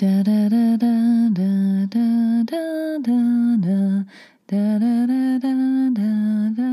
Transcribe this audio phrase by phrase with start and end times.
[0.00, 3.18] Da da da da da da da da
[4.46, 5.50] da da da
[5.90, 6.70] da da.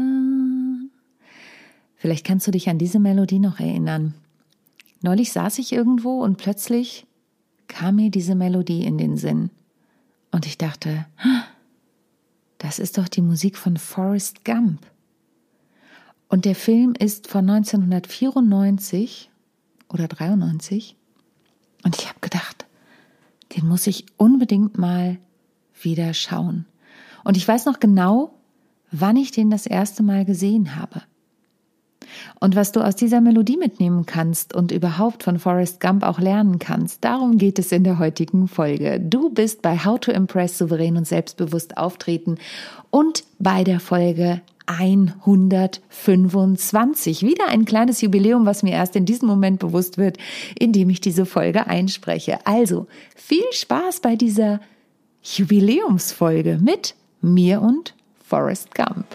[1.96, 4.14] Vielleicht kannst du dich an diese Melodie noch erinnern.
[5.02, 7.08] Neulich saß ich irgendwo und plötzlich
[7.68, 9.50] kam mir diese Melodie in den Sinn.
[10.30, 11.08] Und ich dachte,
[12.60, 14.86] das ist doch die Musik von Forrest Gump.
[16.30, 19.32] Und der Film ist von 1994
[19.90, 20.96] oder 93.
[21.84, 22.15] Und ich habe
[23.56, 25.18] den muss ich unbedingt mal
[25.82, 26.66] wieder schauen.
[27.24, 28.32] Und ich weiß noch genau,
[28.92, 31.02] wann ich den das erste Mal gesehen habe.
[32.40, 36.60] Und was du aus dieser Melodie mitnehmen kannst und überhaupt von Forrest Gump auch lernen
[36.60, 39.00] kannst, darum geht es in der heutigen Folge.
[39.00, 42.38] Du bist bei How to Impress souverän und selbstbewusst auftreten
[42.92, 47.24] und bei der Folge 125.
[47.24, 50.18] Wieder ein kleines Jubiläum, was mir erst in diesem Moment bewusst wird,
[50.58, 52.40] indem ich diese Folge einspreche.
[52.46, 54.62] Also viel Spaß bei dieser
[55.24, 57.94] Jubiläumsfolge mit mir und
[58.28, 59.06] Forrest Gump.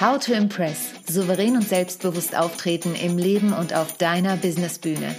[0.00, 0.90] How to Impress.
[1.06, 5.14] Souverän und selbstbewusst auftreten im Leben und auf deiner Businessbühne.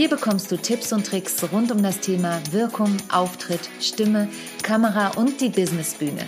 [0.00, 4.28] Hier bekommst du Tipps und Tricks rund um das Thema Wirkung, Auftritt, Stimme,
[4.62, 6.26] Kamera und die Businessbühne.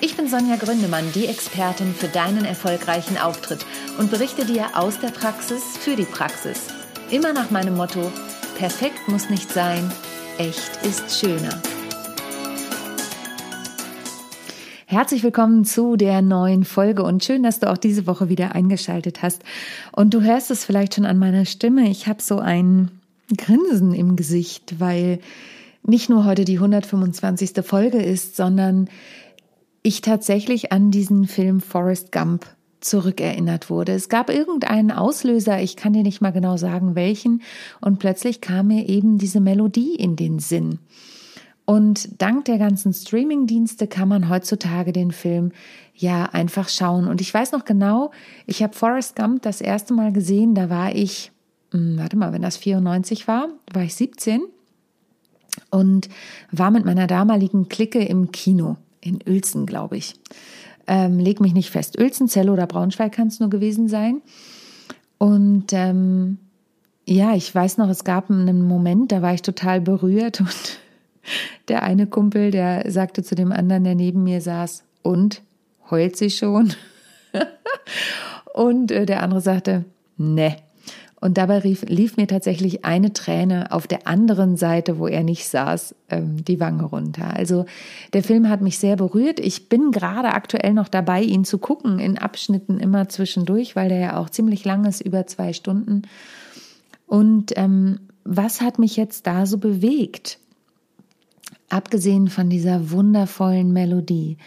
[0.00, 3.66] Ich bin Sonja Gründemann, die Expertin für deinen erfolgreichen Auftritt
[3.98, 6.68] und berichte dir aus der Praxis für die Praxis.
[7.10, 8.10] Immer nach meinem Motto,
[8.56, 9.92] perfekt muss nicht sein,
[10.38, 11.60] echt ist schöner.
[14.86, 19.20] Herzlich willkommen zu der neuen Folge und schön, dass du auch diese Woche wieder eingeschaltet
[19.20, 19.42] hast.
[19.90, 21.90] Und du hörst es vielleicht schon an meiner Stimme.
[21.90, 22.90] Ich habe so ein
[23.36, 25.20] Grinsen im Gesicht, weil
[25.84, 27.64] nicht nur heute die 125.
[27.64, 28.88] Folge ist, sondern
[29.82, 32.46] ich tatsächlich an diesen Film Forrest Gump
[32.80, 33.92] zurückerinnert wurde.
[33.92, 37.42] Es gab irgendeinen Auslöser, ich kann dir nicht mal genau sagen welchen,
[37.80, 40.78] und plötzlich kam mir eben diese Melodie in den Sinn.
[41.64, 45.52] Und dank der ganzen Streaming-Dienste kann man heutzutage den Film
[45.94, 47.06] ja einfach schauen.
[47.06, 48.10] Und ich weiß noch genau,
[48.46, 51.30] ich habe Forrest Gump das erste Mal gesehen, da war ich
[51.72, 54.42] warte mal, wenn das 94 war, war ich 17
[55.70, 56.08] und
[56.50, 60.14] war mit meiner damaligen Clique im Kino in Uelzen, glaube ich.
[60.86, 61.98] Ähm, leg mich nicht fest.
[61.98, 64.20] Uelzen, Zelle oder Braunschweig kann es nur gewesen sein.
[65.18, 66.38] Und ähm,
[67.06, 70.78] ja, ich weiß noch, es gab einen Moment, da war ich total berührt und
[71.68, 75.42] der eine Kumpel, der sagte zu dem anderen, der neben mir saß, und
[75.90, 76.74] heult sie schon?
[78.54, 79.84] und äh, der andere sagte,
[80.16, 80.56] ne,
[81.22, 85.46] und dabei rief, lief mir tatsächlich eine Träne auf der anderen Seite, wo er nicht
[85.46, 87.36] saß, ähm, die Wange runter.
[87.36, 87.64] Also
[88.12, 89.38] der Film hat mich sehr berührt.
[89.38, 93.98] Ich bin gerade aktuell noch dabei, ihn zu gucken, in Abschnitten immer zwischendurch, weil der
[94.00, 96.02] ja auch ziemlich lang ist, über zwei Stunden.
[97.06, 100.40] Und ähm, was hat mich jetzt da so bewegt?
[101.68, 104.38] Abgesehen von dieser wundervollen Melodie.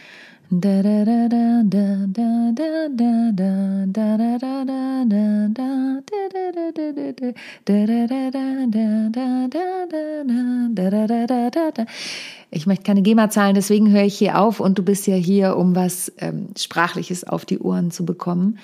[12.51, 15.57] Ich möchte keine GEMA zahlen, deswegen höre ich hier auf und du bist ja hier,
[15.57, 18.59] um was ähm, Sprachliches auf die Ohren zu bekommen.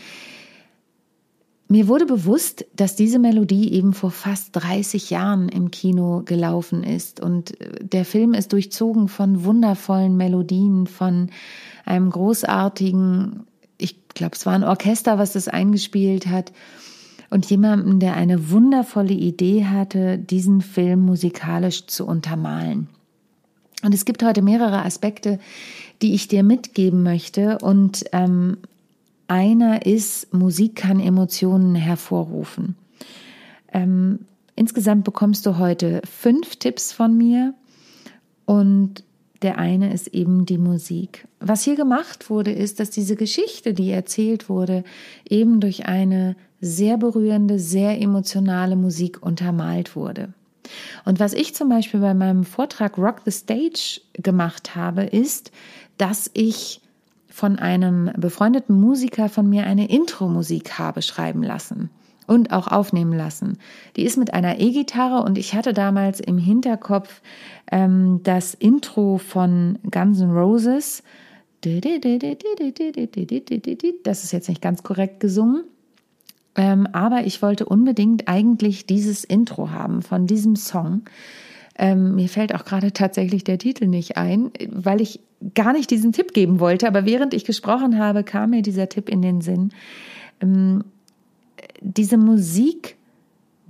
[1.67, 7.22] Mir wurde bewusst, dass diese Melodie eben vor fast 30 Jahren im Kino gelaufen ist
[7.22, 11.29] und äh, der Film ist durchzogen von wundervollen Melodien, von
[11.85, 13.47] einem großartigen,
[13.78, 16.51] ich glaube, es war ein Orchester, was das eingespielt hat
[17.31, 22.89] und jemanden, der eine wundervolle Idee hatte, diesen Film musikalisch zu untermalen.
[23.83, 25.39] Und es gibt heute mehrere Aspekte,
[26.01, 27.57] die ich dir mitgeben möchte.
[27.59, 28.57] Und ähm,
[29.27, 32.75] einer ist, Musik kann Emotionen hervorrufen.
[33.71, 34.19] Ähm,
[34.55, 37.53] insgesamt bekommst du heute fünf Tipps von mir
[38.45, 39.05] und
[39.41, 41.27] der eine ist eben die Musik.
[41.39, 44.83] Was hier gemacht wurde, ist, dass diese Geschichte, die erzählt wurde,
[45.27, 50.34] eben durch eine sehr berührende, sehr emotionale Musik untermalt wurde.
[51.05, 55.52] Und was ich zum Beispiel bei meinem Vortrag Rock the Stage gemacht habe, ist,
[55.97, 56.81] dass ich
[57.28, 61.90] von einem befreundeten Musiker von mir eine Intro-Musik habe schreiben lassen
[62.28, 63.58] und auch aufnehmen lassen.
[63.96, 67.22] Die ist mit einer E-Gitarre und ich hatte damals im Hinterkopf
[67.72, 71.03] ähm, das Intro von Guns N' Roses.
[74.03, 75.63] Das ist jetzt nicht ganz korrekt gesungen.
[76.55, 81.03] Ähm, aber ich wollte unbedingt eigentlich dieses Intro haben von diesem Song.
[81.77, 85.21] Ähm, mir fällt auch gerade tatsächlich der Titel nicht ein, weil ich
[85.55, 86.87] gar nicht diesen Tipp geben wollte.
[86.87, 89.71] Aber während ich gesprochen habe, kam mir dieser Tipp in den Sinn.
[90.41, 90.83] Ähm,
[91.81, 92.97] diese Musik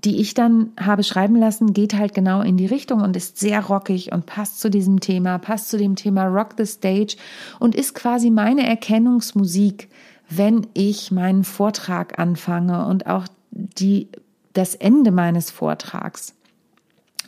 [0.04, 3.64] die ich dann habe schreiben lassen, geht halt genau in die Richtung und ist sehr
[3.64, 7.18] rockig und passt zu diesem Thema, passt zu dem Thema Rock the Stage
[7.60, 9.90] und ist quasi meine Erkennungsmusik,
[10.32, 14.08] wenn ich meinen Vortrag anfange und auch die,
[14.54, 16.36] das Ende meines Vortrags.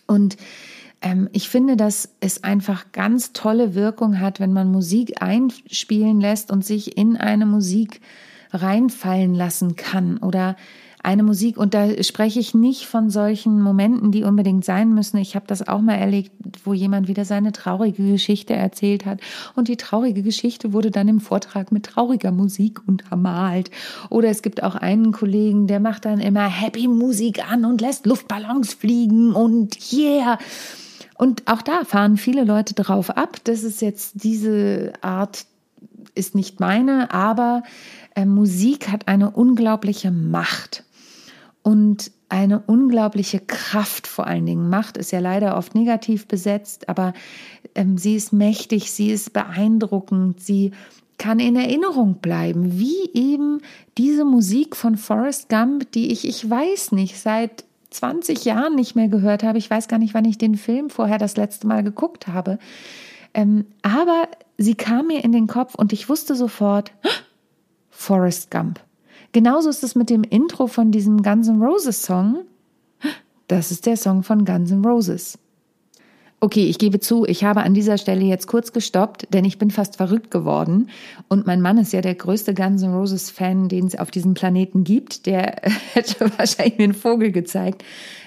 [0.08, 0.38] Und
[1.02, 6.50] ähm, ich finde, dass es einfach ganz tolle Wirkung hat, wenn man Musik einspielen lässt
[6.50, 8.02] und sich in eine Musik
[8.52, 10.56] reinfallen lassen kann oder
[11.04, 15.18] eine Musik, und da spreche ich nicht von solchen Momenten, die unbedingt sein müssen.
[15.18, 16.32] Ich habe das auch mal erlebt,
[16.64, 19.20] wo jemand wieder seine traurige Geschichte erzählt hat.
[19.54, 23.70] Und die traurige Geschichte wurde dann im Vortrag mit trauriger Musik untermalt.
[24.10, 28.06] Oder es gibt auch einen Kollegen, der macht dann immer Happy Musik an und lässt
[28.06, 30.40] Luftballons fliegen und yeah.
[31.18, 33.38] Und auch da fahren viele Leute drauf ab.
[33.44, 35.46] Das ist jetzt diese Art,
[36.16, 37.64] ist nicht meine, aber
[38.16, 40.83] äh, Musik hat eine unglaubliche Macht
[41.64, 44.70] und eine unglaubliche Kraft vor allen Dingen.
[44.70, 47.14] Macht ist ja leider oft negativ besetzt, aber
[47.76, 50.72] ähm, sie ist mächtig, sie ist beeindruckend, sie
[51.18, 53.62] kann in Erinnerung bleiben, wie eben
[53.98, 59.08] diese Musik von Forrest Gump, die ich, ich weiß nicht, seit 20 Jahren nicht mehr
[59.08, 59.58] gehört habe.
[59.58, 62.58] Ich weiß gar nicht, wann ich den Film vorher das letzte Mal geguckt habe.
[63.34, 64.28] Ähm, aber
[64.58, 66.92] sie kam mir in den Kopf und ich wusste sofort,
[67.90, 68.80] Forrest Gump.
[69.34, 72.46] Genauso ist es mit dem Intro von diesem Guns N' Roses Song.
[73.48, 75.38] Das ist der Song von Guns N' Roses.
[76.40, 79.72] Okay, ich gebe zu, ich habe an dieser Stelle jetzt kurz gestoppt, denn ich bin
[79.72, 80.90] fast verrückt geworden.
[81.30, 84.36] Und mein Mann ist ja der größte Guns N' Roses Fan, den es auf diesem
[84.36, 85.26] Planeten gibt.
[85.26, 85.56] Der
[85.94, 87.84] hätte wahrscheinlich mir einen Vogel gezeigt.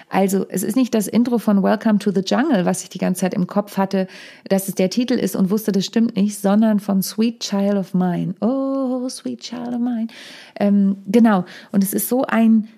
[0.09, 3.23] Also, es ist nicht das Intro von Welcome to the Jungle, was ich die ganze
[3.23, 4.07] Zeit im Kopf hatte,
[4.49, 7.93] dass es der Titel ist und wusste, das stimmt nicht, sondern von Sweet Child of
[7.93, 8.35] Mine.
[8.41, 10.07] Oh, Sweet Child of Mine.
[10.61, 11.45] Ähm, genau.
[11.73, 12.69] Und es ist so ein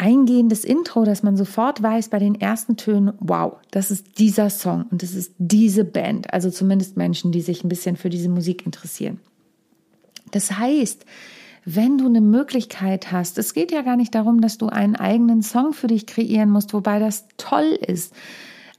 [0.00, 4.86] eingehendes Intro, dass man sofort weiß bei den ersten Tönen, wow, das ist dieser Song
[4.90, 6.32] und das ist diese Band.
[6.32, 9.20] Also zumindest Menschen, die sich ein bisschen für diese Musik interessieren.
[10.30, 11.04] Das heißt,
[11.64, 15.42] wenn du eine Möglichkeit hast, es geht ja gar nicht darum, dass du einen eigenen
[15.42, 18.14] Song für dich kreieren musst, wobei das toll ist.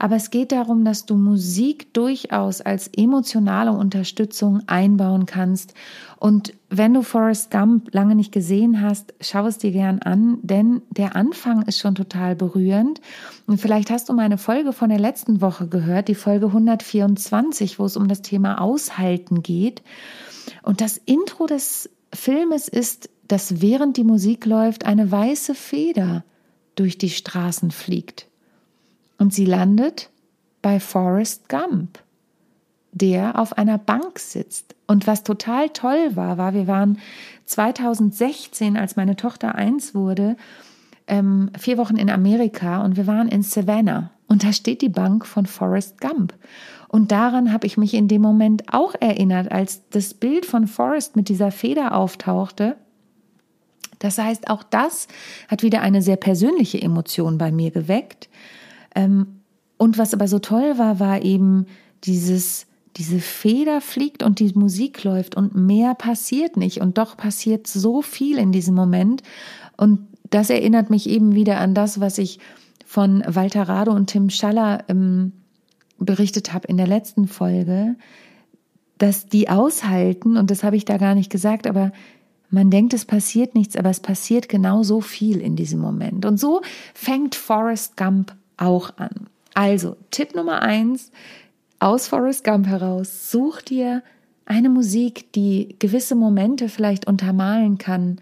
[0.01, 5.75] Aber es geht darum, dass du Musik durchaus als emotionale Unterstützung einbauen kannst.
[6.17, 10.81] Und wenn du Forrest Gump lange nicht gesehen hast, schau es dir gern an, denn
[10.89, 12.99] der Anfang ist schon total berührend.
[13.45, 17.85] Und vielleicht hast du meine Folge von der letzten Woche gehört, die Folge 124, wo
[17.85, 19.83] es um das Thema Aushalten geht.
[20.63, 26.23] Und das Intro des Filmes ist, dass während die Musik läuft, eine weiße Feder
[26.75, 28.27] durch die Straßen fliegt.
[29.17, 30.09] Und sie landet
[30.61, 31.99] bei Forrest Gump,
[32.91, 34.75] der auf einer Bank sitzt.
[34.87, 36.99] Und was total toll war, war, wir waren
[37.45, 40.35] 2016, als meine Tochter eins wurde,
[41.07, 44.11] ähm, vier Wochen in Amerika und wir waren in Savannah.
[44.27, 46.33] Und da steht die Bank von Forrest Gump.
[46.91, 51.15] Und daran habe ich mich in dem Moment auch erinnert, als das Bild von Forrest
[51.15, 52.75] mit dieser Feder auftauchte.
[53.99, 55.07] Das heißt, auch das
[55.47, 58.27] hat wieder eine sehr persönliche Emotion bei mir geweckt.
[58.93, 59.39] Ähm,
[59.77, 61.65] und was aber so toll war, war eben
[62.03, 62.67] dieses,
[62.97, 66.81] diese Feder fliegt und die Musik läuft und mehr passiert nicht.
[66.81, 69.23] Und doch passiert so viel in diesem Moment.
[69.77, 72.39] Und das erinnert mich eben wieder an das, was ich
[72.85, 75.31] von Walter Rado und Tim Schaller ähm,
[76.05, 77.95] berichtet habe in der letzten Folge,
[78.97, 81.91] dass die aushalten, und das habe ich da gar nicht gesagt, aber
[82.49, 86.25] man denkt, es passiert nichts, aber es passiert genau so viel in diesem Moment.
[86.25, 86.61] Und so
[86.93, 89.27] fängt Forrest Gump auch an.
[89.53, 91.11] Also, Tipp Nummer eins,
[91.79, 94.03] aus Forrest Gump heraus, such dir
[94.45, 98.19] eine Musik, die gewisse Momente vielleicht untermalen kann.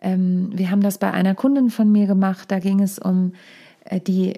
[0.00, 3.32] Ähm, wir haben das bei einer Kundin von mir gemacht, da ging es um
[3.84, 4.34] äh, die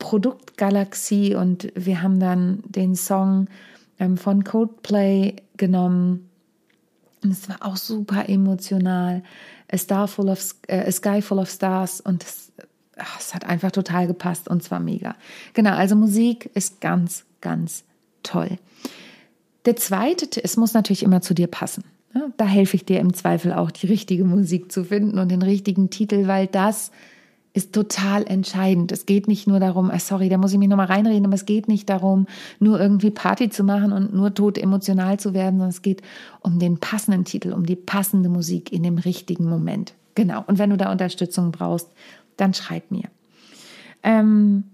[0.00, 3.46] Produktgalaxie und wir haben dann den Song
[4.00, 6.28] ähm, von Coldplay genommen.
[7.22, 9.22] Und es war auch super emotional.
[9.70, 12.50] A, Star full of, äh, A Sky Full of Stars und es,
[12.96, 15.14] ach, es hat einfach total gepasst und zwar mega.
[15.52, 17.84] Genau, also Musik ist ganz, ganz
[18.24, 18.58] toll.
[19.66, 21.84] Der zweite, es muss natürlich immer zu dir passen.
[22.14, 25.42] Ja, da helfe ich dir im Zweifel auch, die richtige Musik zu finden und den
[25.42, 26.90] richtigen Titel, weil das
[27.52, 28.92] ist total entscheidend.
[28.92, 31.46] Es geht nicht nur darum, ah, sorry, da muss ich mich nochmal reinreden, aber es
[31.46, 32.26] geht nicht darum,
[32.60, 36.02] nur irgendwie Party zu machen und nur tot emotional zu werden, sondern es geht
[36.40, 39.94] um den passenden Titel, um die passende Musik in dem richtigen Moment.
[40.14, 40.44] Genau.
[40.46, 41.88] Und wenn du da Unterstützung brauchst,
[42.36, 43.08] dann schreib mir.
[44.02, 44.64] Ähm,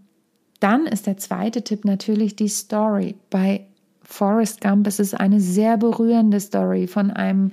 [0.60, 3.16] dann ist der zweite Tipp natürlich die Story.
[3.30, 3.66] Bei
[4.02, 7.52] Forrest Gump ist es eine sehr berührende Story von einem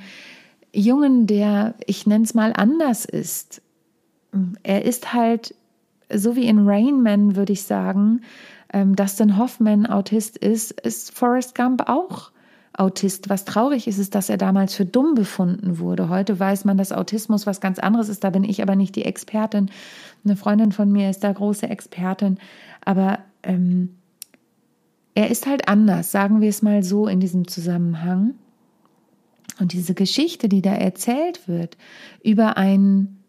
[0.74, 3.62] Jungen, der, ich nenne es mal, anders ist
[4.64, 5.56] er ist halt
[6.14, 8.22] so wie in Rain Man würde ich sagen,
[8.72, 12.32] ähm, Dustin Hoffman Autist ist, ist Forrest Gump auch
[12.76, 13.30] Autist.
[13.30, 16.10] Was traurig ist, ist, dass er damals für dumm befunden wurde.
[16.10, 18.24] Heute weiß man, dass Autismus was ganz anderes ist.
[18.24, 19.70] Da bin ich aber nicht die Expertin.
[20.26, 22.40] Eine Freundin von mir ist da große Expertin.
[22.84, 23.96] Aber ähm,
[25.14, 28.34] er ist halt anders, sagen wir es mal so in diesem Zusammenhang.
[29.60, 31.78] Und diese Geschichte, die da erzählt wird
[32.24, 33.23] über einen,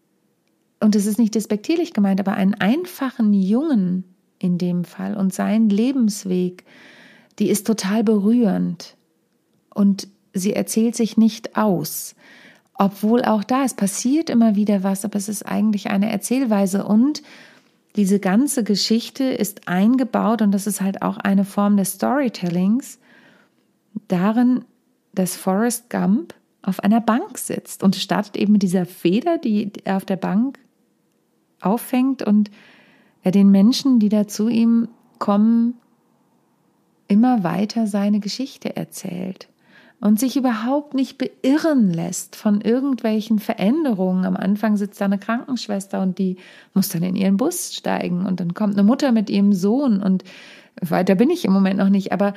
[0.85, 4.03] und es ist nicht despektierlich gemeint, aber einen einfachen Jungen
[4.37, 6.63] in dem Fall und seinen Lebensweg,
[7.39, 8.95] die ist total berührend
[9.73, 12.13] und sie erzählt sich nicht aus.
[12.75, 17.23] Obwohl auch da, es passiert immer wieder was, aber es ist eigentlich eine Erzählweise und
[17.95, 22.99] diese ganze Geschichte ist eingebaut und das ist halt auch eine Form des Storytellings
[24.07, 24.65] darin,
[25.15, 29.97] dass Forrest Gump auf einer Bank sitzt und startet eben mit dieser Feder, die er
[29.97, 30.59] auf der Bank
[31.65, 32.51] auffängt und
[33.23, 34.87] er den Menschen, die da zu ihm
[35.19, 35.75] kommen,
[37.07, 39.49] immer weiter seine Geschichte erzählt
[40.01, 44.25] und sich überhaupt nicht beirren lässt von irgendwelchen Veränderungen.
[44.25, 46.37] Am Anfang sitzt da eine Krankenschwester und die
[46.73, 50.23] muss dann in ihren Bus steigen und dann kommt eine Mutter mit ihrem Sohn und
[50.81, 52.33] weiter bin ich im Moment noch nicht, aber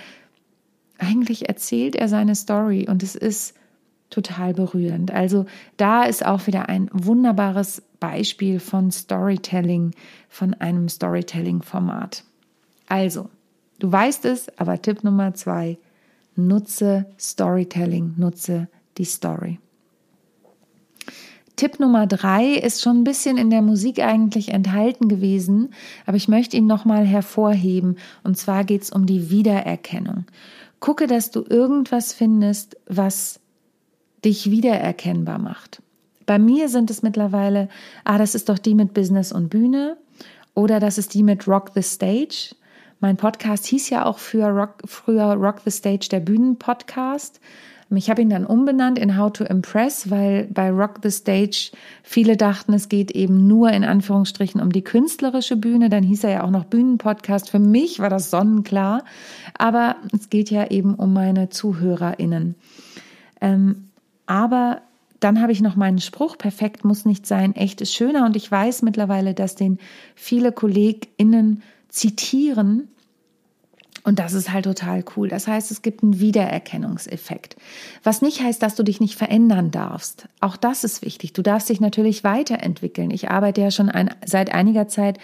[0.99, 3.55] eigentlich erzählt er seine Story und es ist
[4.11, 5.11] total berührend.
[5.13, 5.47] Also
[5.77, 9.93] da ist auch wieder ein wunderbares Beispiel von Storytelling,
[10.29, 12.25] von einem Storytelling-Format.
[12.87, 13.29] Also,
[13.79, 15.79] du weißt es, aber Tipp Nummer zwei,
[16.37, 19.59] nutze Storytelling, nutze die Story.
[21.57, 25.75] Tipp Nummer drei ist schon ein bisschen in der Musik eigentlich enthalten gewesen,
[26.07, 27.97] aber ich möchte ihn nochmal hervorheben.
[28.23, 30.27] Und zwar geht es um die Wiedererkennung.
[30.79, 33.41] Gucke, dass du irgendwas findest, was
[34.25, 35.83] dich wiedererkennbar macht.
[36.27, 37.69] Bei mir sind es mittlerweile,
[38.05, 39.97] ah, das ist doch die mit Business und Bühne
[40.55, 42.55] oder das ist die mit Rock the Stage.
[43.01, 47.41] Mein Podcast hieß ja auch für Rock, früher Rock the Stage, der Bühnenpodcast.
[47.91, 51.71] Ich habe ihn dann umbenannt in How to Impress, weil bei Rock the Stage
[52.03, 55.89] viele dachten, es geht eben nur in Anführungsstrichen um die künstlerische Bühne.
[55.89, 57.49] Dann hieß er ja auch noch Bühnenpodcast.
[57.49, 59.05] Für mich war das sonnenklar.
[59.57, 62.57] Aber es geht ja eben um meine ZuhörerInnen.
[63.41, 63.88] Ähm,
[64.29, 64.83] aber
[65.21, 68.25] dann habe ich noch meinen Spruch, perfekt muss nicht sein, echt ist schöner.
[68.27, 69.79] Und ich weiß mittlerweile, dass den
[70.15, 72.89] viele KollegInnen zitieren.
[74.09, 75.29] Und das ist halt total cool.
[75.29, 77.57] Das heißt, es gibt einen Wiedererkennungseffekt.
[78.03, 80.29] Was nicht heißt, dass du dich nicht verändern darfst.
[80.41, 81.35] Auch das ist wichtig.
[81.35, 83.11] Du darfst dich natürlich weiterentwickeln.
[83.11, 85.19] Ich arbeite ja schon ein, seit einiger Zeit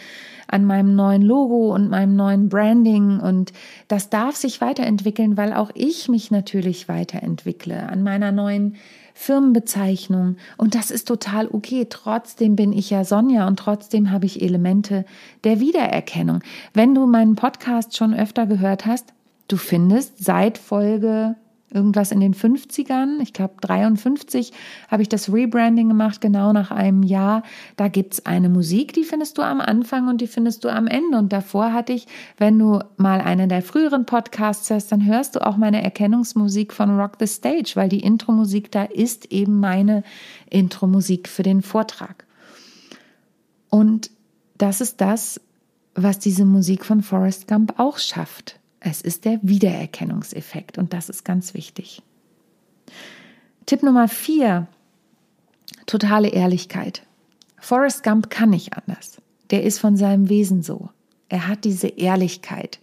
[0.48, 3.54] an meinem neuen Logo und meinem neuen Branding und
[3.88, 8.76] das darf sich weiterentwickeln, weil auch ich mich natürlich weiterentwickle an meiner neuen
[9.14, 11.86] Firmenbezeichnung und das ist total okay.
[11.88, 15.04] Trotzdem bin ich ja Sonja und trotzdem habe ich Elemente
[15.44, 16.40] der Wiedererkennung.
[16.74, 19.14] Wenn du meinen Podcast schon öfter gehört hast,
[19.48, 21.36] du findest seit Folge
[21.74, 24.52] irgendwas in den 50ern, ich glaube 53,
[24.88, 27.42] habe ich das Rebranding gemacht, genau nach einem Jahr.
[27.76, 30.86] Da gibt es eine Musik, die findest du am Anfang und die findest du am
[30.86, 31.18] Ende.
[31.18, 32.06] Und davor hatte ich,
[32.38, 36.98] wenn du mal einen der früheren Podcasts hörst, dann hörst du auch meine Erkennungsmusik von
[36.98, 40.04] Rock the Stage, weil die Intro-Musik da ist eben meine
[40.48, 42.24] Intro-Musik für den Vortrag.
[43.68, 44.10] Und
[44.56, 45.40] das ist das,
[45.94, 48.60] was diese Musik von Forrest Gump auch schafft.
[48.86, 52.02] Es ist der Wiedererkennungseffekt und das ist ganz wichtig.
[53.64, 54.68] Tipp Nummer vier,
[55.86, 57.02] totale Ehrlichkeit.
[57.58, 59.16] Forrest Gump kann nicht anders.
[59.50, 60.90] Der ist von seinem Wesen so.
[61.30, 62.78] Er hat diese Ehrlichkeit.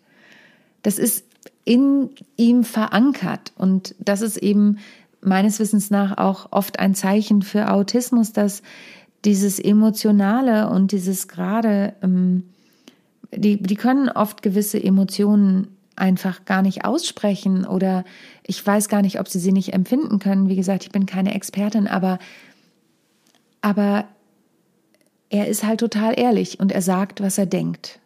[0.82, 1.24] Das ist
[1.66, 4.80] in ihm verankert und das ist eben
[5.22, 8.64] meines Wissens nach auch oft ein Zeichen für Autismus, dass
[9.24, 12.50] dieses Emotionale und dieses gerade, ähm,
[13.32, 18.04] die, die können oft gewisse Emotionen einfach gar nicht aussprechen oder
[18.46, 20.50] ich weiß gar nicht, ob sie sie nicht empfinden können.
[20.50, 22.20] Wie gesagt, ich bin keine Expertin, aber,
[23.62, 24.06] aber
[25.30, 28.00] er ist halt total ehrlich und er sagt, was er denkt.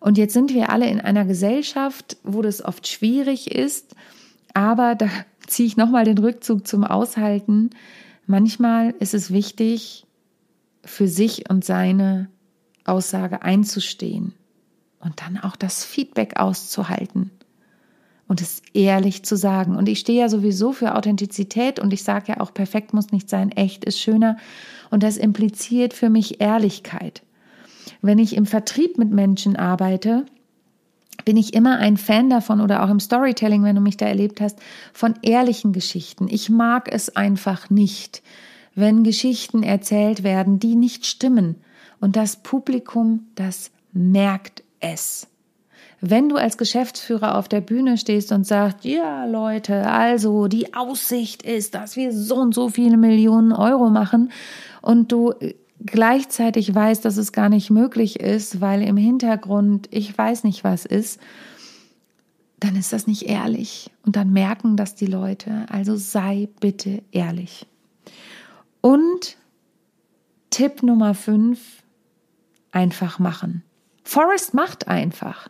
[0.00, 3.94] Und jetzt sind wir alle in einer Gesellschaft, wo das oft schwierig ist,
[4.54, 5.08] aber da
[5.46, 7.70] ziehe ich nochmal den Rückzug zum Aushalten.
[8.26, 10.04] Manchmal ist es wichtig,
[10.84, 12.28] für sich und seine
[12.84, 14.34] Aussage einzustehen
[15.00, 17.30] und dann auch das Feedback auszuhalten
[18.28, 19.74] und es ehrlich zu sagen.
[19.74, 23.28] Und ich stehe ja sowieso für Authentizität und ich sage ja auch, perfekt muss nicht
[23.28, 24.36] sein, echt ist schöner.
[24.90, 27.22] Und das impliziert für mich Ehrlichkeit.
[28.02, 30.26] Wenn ich im Vertrieb mit Menschen arbeite,
[31.24, 34.40] bin ich immer ein Fan davon oder auch im Storytelling, wenn du mich da erlebt
[34.40, 34.58] hast,
[34.92, 36.28] von ehrlichen Geschichten.
[36.28, 38.22] Ich mag es einfach nicht,
[38.74, 41.56] wenn Geschichten erzählt werden, die nicht stimmen
[42.00, 45.26] Und das Publikum, das merkt es.
[46.00, 51.42] Wenn du als Geschäftsführer auf der Bühne stehst und sagst, ja Leute, also die Aussicht
[51.42, 54.30] ist, dass wir so und so viele Millionen Euro machen
[54.80, 55.34] und du
[55.84, 60.84] gleichzeitig weißt, dass es gar nicht möglich ist, weil im Hintergrund ich weiß nicht was
[60.84, 61.20] ist,
[62.60, 63.90] dann ist das nicht ehrlich.
[64.04, 65.66] Und dann merken das die Leute.
[65.68, 67.66] Also sei bitte ehrlich.
[68.80, 69.36] Und
[70.50, 71.82] Tipp Nummer fünf,
[72.72, 73.62] einfach machen.
[74.08, 75.48] Forrest macht einfach.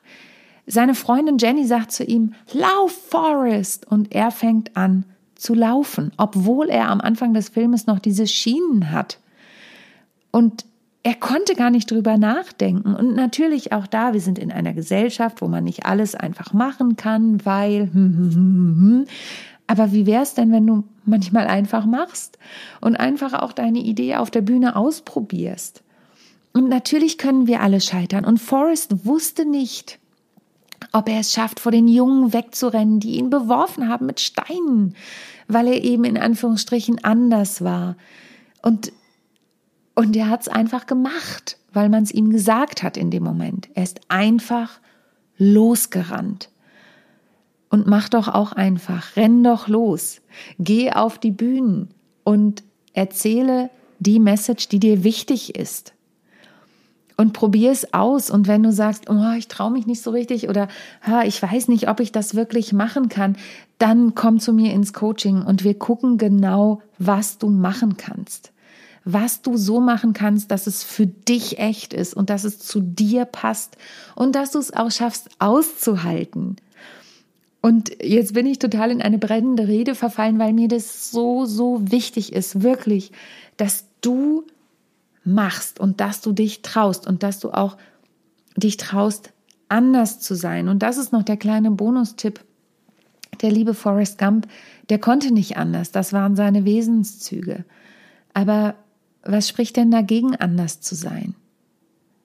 [0.66, 3.86] Seine Freundin Jenny sagt zu ihm, Lauf, Forrest!
[3.86, 5.04] Und er fängt an
[5.36, 9.20] zu laufen, obwohl er am Anfang des Filmes noch diese Schienen hat.
[10.32, 10.64] Und
[11.04, 12.96] er konnte gar nicht drüber nachdenken.
[12.96, 16.96] Und natürlich auch da, wir sind in einer Gesellschaft, wo man nicht alles einfach machen
[16.96, 19.04] kann, weil, hm, hm, hm,
[19.68, 22.38] aber wie wäre es denn, wenn du manchmal einfach machst
[22.80, 25.84] und einfach auch deine Idee auf der Bühne ausprobierst?
[26.52, 28.24] Und natürlich können wir alle scheitern.
[28.24, 29.98] Und Forrest wusste nicht,
[30.92, 34.94] ob er es schafft, vor den Jungen wegzurennen, die ihn beworfen haben mit Steinen,
[35.46, 37.96] weil er eben in Anführungsstrichen anders war.
[38.62, 38.92] Und,
[39.94, 43.68] und er hat es einfach gemacht, weil man es ihm gesagt hat in dem Moment.
[43.74, 44.80] Er ist einfach
[45.36, 46.50] losgerannt.
[47.70, 50.22] Und mach doch auch einfach, renn doch los,
[50.58, 51.90] geh auf die Bühnen
[52.24, 52.62] und
[52.94, 55.92] erzähle die Message, die dir wichtig ist.
[57.20, 58.30] Und probier es aus.
[58.30, 60.68] Und wenn du sagst, oh, ich traue mich nicht so richtig oder
[61.26, 63.36] ich weiß nicht, ob ich das wirklich machen kann,
[63.78, 68.52] dann komm zu mir ins Coaching und wir gucken genau, was du machen kannst.
[69.04, 72.80] Was du so machen kannst, dass es für dich echt ist und dass es zu
[72.80, 73.76] dir passt
[74.14, 76.56] und dass du es auch schaffst auszuhalten.
[77.60, 81.90] Und jetzt bin ich total in eine brennende Rede verfallen, weil mir das so, so
[81.90, 83.10] wichtig ist, wirklich,
[83.56, 84.44] dass du
[85.34, 87.76] machst und dass du dich traust und dass du auch
[88.56, 89.32] dich traust,
[89.68, 90.68] anders zu sein.
[90.68, 92.40] Und das ist noch der kleine Bonustipp.
[93.42, 94.48] Der liebe Forrest Gump,
[94.88, 95.92] der konnte nicht anders.
[95.92, 97.64] Das waren seine Wesenszüge.
[98.34, 98.74] Aber
[99.22, 101.34] was spricht denn dagegen, anders zu sein?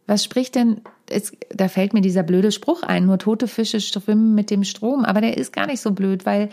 [0.08, 4.36] Was spricht denn, es, da fällt mir dieser blöde Spruch ein, nur tote Fische schwimmen
[4.36, 6.50] mit dem Strom, aber der ist gar nicht so blöd, weil,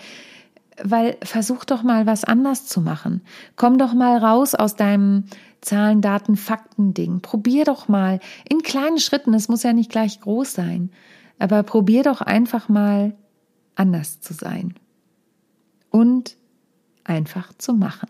[0.82, 3.22] weil versuch doch mal was anders zu machen.
[3.56, 5.24] Komm doch mal raus aus deinem
[5.60, 7.20] Zahlen, Daten, Fakten Ding.
[7.20, 10.90] Probier doch mal in kleinen Schritten, es muss ja nicht gleich groß sein,
[11.38, 13.14] aber probier doch einfach mal
[13.74, 14.74] anders zu sein
[15.90, 16.36] und
[17.04, 18.08] einfach zu machen.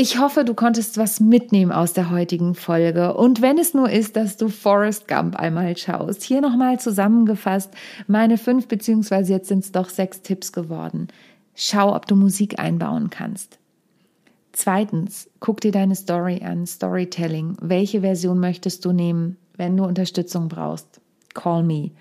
[0.00, 3.14] Ich hoffe, du konntest was mitnehmen aus der heutigen Folge.
[3.14, 6.22] Und wenn es nur ist, dass du Forrest Gump einmal schaust.
[6.22, 7.72] Hier nochmal zusammengefasst
[8.06, 11.08] meine fünf beziehungsweise jetzt sind es doch sechs Tipps geworden.
[11.56, 13.57] Schau, ob du Musik einbauen kannst.
[14.58, 17.56] Zweitens, guck dir deine Story an, Storytelling.
[17.60, 21.00] Welche Version möchtest du nehmen, wenn du Unterstützung brauchst?
[21.32, 21.92] Call me.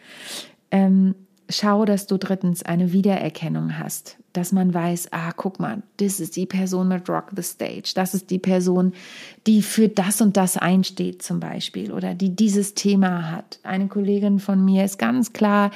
[0.72, 1.14] Ähm,
[1.50, 6.36] schau, dass du drittens eine Wiedererkennung hast dass man weiß, ah, guck mal, das ist
[6.36, 8.94] die Person mit Rock the Stage, das ist die Person,
[9.48, 13.60] die für das und das einsteht zum Beispiel oder die dieses Thema hat.
[13.64, 15.72] Eine Kollegin von mir ist ganz klar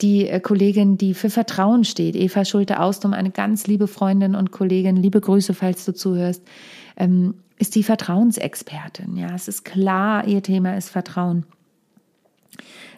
[0.00, 4.96] die äh, Kollegin, die für Vertrauen steht, Eva Schulte-Austum, eine ganz liebe Freundin und Kollegin,
[4.96, 6.42] liebe Grüße, falls du zuhörst,
[6.96, 9.16] ähm, ist die Vertrauensexpertin.
[9.16, 11.44] Ja, es ist klar, ihr Thema ist Vertrauen.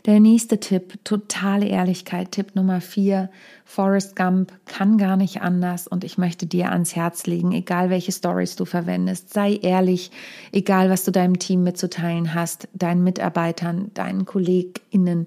[0.06, 3.30] Der nächste Tipp, totale Ehrlichkeit, Tipp Nummer vier,
[3.64, 8.12] Forrest Gump kann gar nicht anders und ich möchte dir ans Herz legen, egal welche
[8.12, 10.10] Stories du verwendest, sei ehrlich,
[10.52, 15.26] egal was du deinem Team mitzuteilen hast, deinen Mitarbeitern, deinen KollegInnen,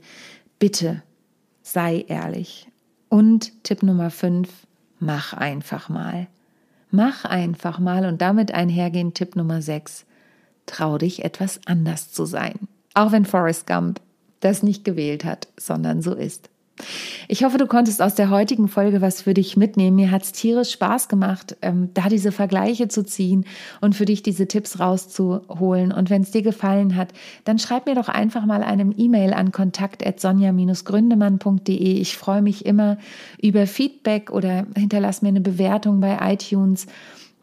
[0.59, 1.03] bitte
[1.61, 2.67] sei ehrlich.
[3.09, 4.49] Und Tipp Nummer fünf,
[4.99, 6.27] mach einfach mal.
[6.89, 10.05] Mach einfach mal und damit einhergehend Tipp Nummer sechs,
[10.65, 12.67] trau dich etwas anders zu sein.
[12.93, 14.01] Auch wenn Forrest Gump
[14.41, 16.49] das nicht gewählt hat, sondern so ist.
[17.27, 19.95] Ich hoffe, du konntest aus der heutigen Folge was für dich mitnehmen.
[19.95, 23.45] Mir hat es tierisch Spaß gemacht, ähm, da diese Vergleiche zu ziehen
[23.81, 25.91] und für dich diese Tipps rauszuholen.
[25.91, 27.09] Und wenn es dir gefallen hat,
[27.45, 31.75] dann schreib mir doch einfach mal eine E-Mail an kontakt.sonja-gründemann.de.
[31.75, 32.97] Ich freue mich immer
[33.41, 36.87] über Feedback oder hinterlass mir eine Bewertung bei iTunes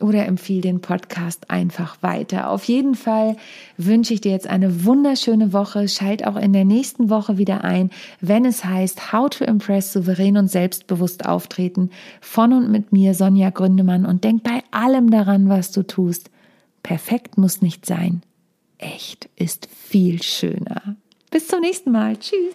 [0.01, 2.51] oder empfiehl den Podcast einfach weiter.
[2.51, 3.37] Auf jeden Fall
[3.77, 5.89] wünsche ich dir jetzt eine wunderschöne Woche.
[5.89, 10.37] Schalt auch in der nächsten Woche wieder ein, wenn es heißt How to Impress souverän
[10.37, 15.73] und selbstbewusst auftreten von und mit mir Sonja Gründemann und denk bei allem daran, was
[15.73, 16.31] du tust.
[16.83, 18.23] Perfekt muss nicht sein.
[18.79, 20.97] Echt ist viel schöner.
[21.31, 22.17] Bis zum nächsten Mal.
[22.17, 22.55] Tschüss.